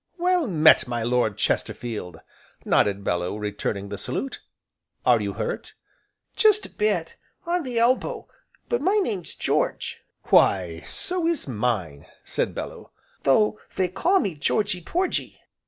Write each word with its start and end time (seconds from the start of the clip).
"Well 0.17 0.47
met, 0.47 0.87
my 0.87 1.03
Lord 1.03 1.37
Chesterfield!" 1.37 2.21
nodded 2.65 3.03
Bellew, 3.03 3.37
returning 3.37 3.89
the 3.89 3.99
salute, 3.99 4.41
"are 5.05 5.21
you 5.21 5.33
hurt?" 5.33 5.75
"Just 6.35 6.65
a 6.65 6.69
bit 6.71 7.17
on 7.45 7.61
the 7.61 7.77
elbow; 7.77 8.27
but 8.67 8.81
my 8.81 8.95
name's 8.95 9.35
George." 9.35 10.01
"Why 10.31 10.81
so 10.87 11.27
is 11.27 11.47
mine!" 11.47 12.07
said 12.23 12.55
Bellew. 12.55 12.89
"Though 13.21 13.59
they 13.75 13.89
call 13.89 14.19
me 14.19 14.33
'Georgy 14.33 14.81
Porgy.'" 14.81 15.39